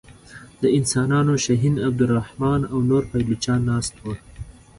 د 0.61 0.63
انسانانو 0.77 1.33
شهین 1.45 1.75
عبدالرحمن 1.87 2.61
او 2.71 2.77
نور 2.89 3.03
پایلوچان 3.11 3.59
ناست 3.69 3.93
وه. 4.03 4.15